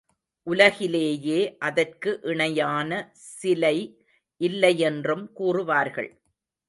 [0.47, 2.91] உலகிலேயே அதற்கு இணையான
[3.13, 3.77] சிலை
[4.41, 6.09] இல்லையென்றும் கூறுவார்கள்.